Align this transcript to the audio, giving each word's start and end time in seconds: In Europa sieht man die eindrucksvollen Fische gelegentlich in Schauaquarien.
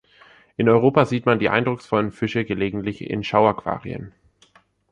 In 0.57 0.67
Europa 0.67 1.05
sieht 1.05 1.27
man 1.27 1.37
die 1.37 1.49
eindrucksvollen 1.51 2.11
Fische 2.11 2.43
gelegentlich 2.43 3.07
in 3.07 3.23
Schauaquarien. 3.23 4.13